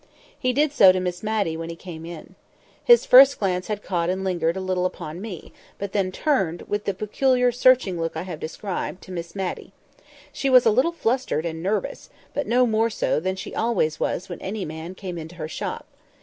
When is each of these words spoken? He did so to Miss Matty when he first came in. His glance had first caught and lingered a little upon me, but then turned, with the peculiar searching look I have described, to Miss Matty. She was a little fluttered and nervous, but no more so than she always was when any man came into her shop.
He 0.39 0.51
did 0.51 0.71
so 0.71 0.91
to 0.91 0.99
Miss 0.99 1.21
Matty 1.21 1.55
when 1.55 1.69
he 1.69 1.75
first 1.75 1.83
came 1.83 2.07
in. 2.07 2.33
His 2.83 3.05
glance 3.05 3.67
had 3.67 3.77
first 3.81 3.87
caught 3.87 4.09
and 4.09 4.23
lingered 4.23 4.57
a 4.57 4.59
little 4.59 4.87
upon 4.87 5.21
me, 5.21 5.53
but 5.77 5.91
then 5.91 6.11
turned, 6.11 6.63
with 6.63 6.85
the 6.85 6.95
peculiar 6.95 7.51
searching 7.51 8.01
look 8.01 8.17
I 8.17 8.23
have 8.23 8.39
described, 8.39 9.03
to 9.03 9.11
Miss 9.11 9.35
Matty. 9.35 9.73
She 10.33 10.49
was 10.49 10.65
a 10.65 10.71
little 10.71 10.91
fluttered 10.91 11.45
and 11.45 11.61
nervous, 11.61 12.09
but 12.33 12.47
no 12.47 12.65
more 12.65 12.89
so 12.89 13.19
than 13.19 13.35
she 13.35 13.53
always 13.53 13.99
was 13.99 14.27
when 14.27 14.41
any 14.41 14.65
man 14.65 14.95
came 14.95 15.19
into 15.19 15.35
her 15.35 15.47
shop. 15.47 15.85